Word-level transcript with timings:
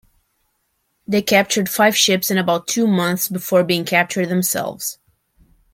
They 1.07 1.21
captured 1.21 1.69
five 1.69 1.95
ships 1.95 2.31
in 2.31 2.39
about 2.39 2.67
two 2.67 2.87
months 2.87 3.29
before 3.29 3.63
being 3.63 3.85
captured 3.85 4.29
themselves. 4.29 4.97